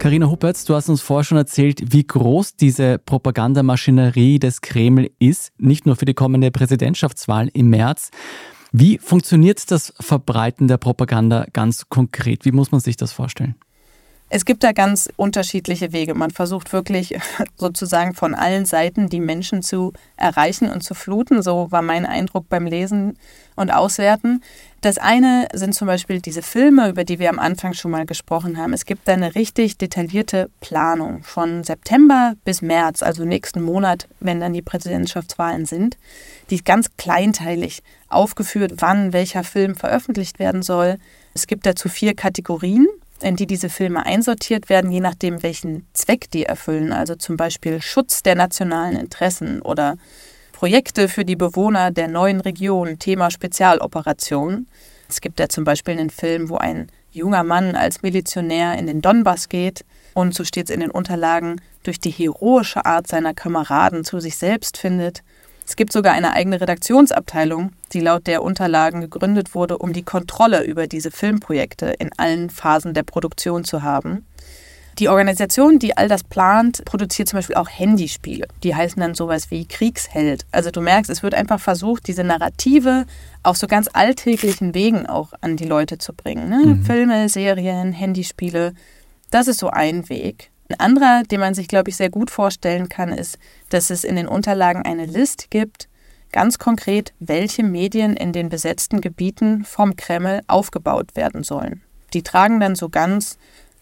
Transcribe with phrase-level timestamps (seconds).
[0.00, 5.52] Karina Huppertz, du hast uns vorher schon erzählt, wie groß diese Propagandamaschinerie des Kreml ist,
[5.58, 8.10] nicht nur für die kommende Präsidentschaftswahl im März.
[8.72, 12.46] Wie funktioniert das Verbreiten der Propaganda ganz konkret?
[12.46, 13.56] Wie muss man sich das vorstellen?
[14.32, 16.14] Es gibt da ganz unterschiedliche Wege.
[16.14, 17.18] Man versucht wirklich
[17.56, 21.42] sozusagen von allen Seiten die Menschen zu erreichen und zu fluten.
[21.42, 23.18] So war mein Eindruck beim Lesen
[23.56, 24.40] und Auswerten.
[24.82, 28.56] Das eine sind zum Beispiel diese Filme, über die wir am Anfang schon mal gesprochen
[28.56, 28.72] haben.
[28.72, 34.38] Es gibt da eine richtig detaillierte Planung von September bis März, also nächsten Monat, wenn
[34.38, 35.98] dann die Präsidentschaftswahlen sind.
[36.50, 40.98] Die ist ganz kleinteilig aufgeführt, wann welcher Film veröffentlicht werden soll.
[41.34, 42.86] Es gibt dazu vier Kategorien
[43.22, 46.92] in die diese Filme einsortiert werden, je nachdem, welchen Zweck die erfüllen.
[46.92, 49.96] Also zum Beispiel Schutz der nationalen Interessen oder
[50.52, 54.66] Projekte für die Bewohner der neuen Region, Thema Spezialoperation.
[55.08, 59.00] Es gibt ja zum Beispiel einen Film, wo ein junger Mann als Milizionär in den
[59.00, 59.84] Donbass geht
[60.14, 64.36] und, so steht es in den Unterlagen, durch die heroische Art seiner Kameraden zu sich
[64.36, 65.22] selbst findet
[65.70, 70.64] es gibt sogar eine eigene Redaktionsabteilung, die laut der Unterlagen gegründet wurde, um die Kontrolle
[70.64, 74.26] über diese Filmprojekte in allen Phasen der Produktion zu haben.
[74.98, 78.48] Die Organisation, die all das plant, produziert zum Beispiel auch Handyspiele.
[78.64, 80.44] Die heißen dann sowas wie Kriegsheld.
[80.50, 83.06] Also du merkst, es wird einfach versucht, diese Narrative
[83.44, 86.48] auf so ganz alltäglichen Wegen auch an die Leute zu bringen.
[86.48, 86.66] Ne?
[86.66, 86.82] Mhm.
[86.82, 88.74] Filme, Serien, Handyspiele.
[89.30, 90.50] Das ist so ein Weg.
[90.70, 93.38] Ein anderer, den man sich, glaube ich, sehr gut vorstellen kann, ist,
[93.70, 95.88] dass es in den Unterlagen eine Liste gibt,
[96.30, 101.82] ganz konkret, welche Medien in den besetzten Gebieten vom Kreml aufgebaut werden sollen.
[102.14, 103.36] Die tragen dann so ganz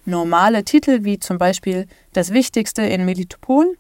[0.07, 3.77] normale Titel wie zum Beispiel das Wichtigste in Melitopol.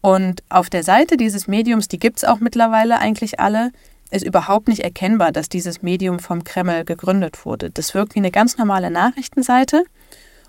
[0.00, 3.70] Und auf der Seite dieses Mediums, die gibt es auch mittlerweile eigentlich alle,
[4.10, 7.70] ist überhaupt nicht erkennbar, dass dieses Medium vom Kreml gegründet wurde.
[7.70, 9.84] Das wirkt wie eine ganz normale Nachrichtenseite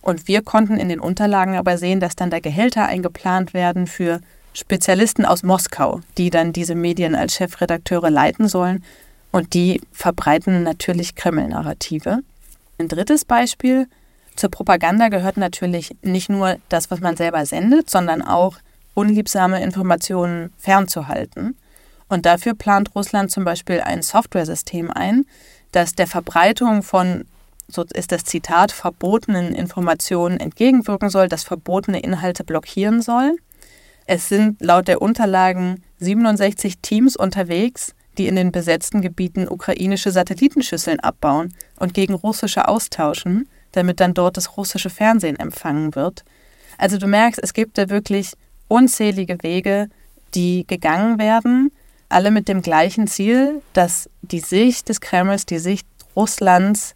[0.07, 4.21] und wir konnten in den Unterlagen aber sehen, dass dann da Gehälter eingeplant werden für
[4.53, 8.85] Spezialisten aus Moskau, die dann diese Medien als Chefredakteure leiten sollen.
[9.33, 12.19] Und die verbreiten natürlich Kreml-Narrative.
[12.77, 13.89] Ein drittes Beispiel.
[14.37, 18.55] Zur Propaganda gehört natürlich nicht nur das, was man selber sendet, sondern auch
[18.93, 21.57] unliebsame Informationen fernzuhalten.
[22.07, 25.25] Und dafür plant Russland zum Beispiel ein Softwaresystem ein,
[25.73, 27.25] das der Verbreitung von
[27.67, 33.35] so ist das Zitat, verbotenen Informationen entgegenwirken soll, das verbotene Inhalte blockieren soll.
[34.05, 40.99] Es sind laut der Unterlagen 67 Teams unterwegs, die in den besetzten Gebieten ukrainische Satellitenschüsseln
[41.01, 46.23] abbauen und gegen russische austauschen, damit dann dort das russische Fernsehen empfangen wird.
[46.77, 48.33] Also du merkst, es gibt da wirklich
[48.67, 49.89] unzählige Wege,
[50.33, 51.71] die gegangen werden,
[52.09, 56.95] alle mit dem gleichen Ziel, dass die Sicht des Kremls, die Sicht Russlands